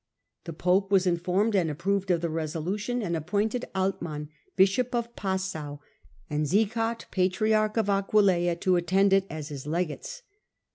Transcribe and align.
The 0.45 0.53
pope 0.53 0.89
was 0.91 1.05
informed 1.05 1.55
and 1.55 1.69
approved 1.69 2.09
of 2.09 2.21
the 2.21 2.29
resolution, 2.31 3.03
and 3.03 3.15
appointed 3.15 3.65
Altman,' 3.75 4.29
bishop 4.55 4.95
of 4.95 5.15
Passau, 5.15 5.77
and 6.27 6.47
Sieghard, 6.47 7.05
patriarch 7.11 7.77
of 7.77 7.87
Aquileia, 7.87 8.55
to 8.61 8.77
attend 8.77 9.13
it 9.13 9.27
as 9.29 9.49
his 9.49 9.67
legates. 9.67 10.23